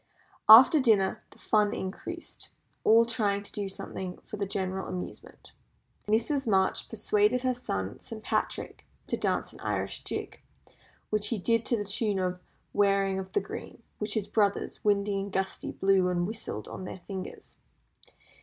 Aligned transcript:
After 0.49 0.79
dinner 0.79 1.23
the 1.29 1.37
fun 1.37 1.75
increased, 1.75 2.49
all 2.83 3.05
trying 3.05 3.43
to 3.43 3.51
do 3.51 3.69
something 3.69 4.17
for 4.25 4.37
the 4.37 4.47
general 4.47 4.87
amusement. 4.87 5.53
Mrs. 6.07 6.47
March 6.47 6.89
persuaded 6.89 7.41
her 7.41 7.53
son, 7.53 7.99
St. 7.99 8.23
Patrick, 8.23 8.83
to 9.05 9.15
dance 9.15 9.53
an 9.53 9.59
Irish 9.59 10.03
Jig, 10.03 10.41
which 11.11 11.27
he 11.27 11.37
did 11.37 11.63
to 11.65 11.77
the 11.77 11.83
tune 11.83 12.17
of 12.17 12.39
the 12.39 12.39
"Wearing 12.73 13.19
of 13.19 13.33
the 13.33 13.41
Green," 13.41 13.83
which 13.99 14.15
his 14.15 14.25
brothers, 14.25 14.83
Windy 14.83 15.19
and 15.19 15.31
Gusty, 15.31 15.71
blew 15.71 16.07
and 16.07 16.25
whistled 16.25 16.67
on 16.67 16.85
their 16.85 17.01
fingers. 17.05 17.57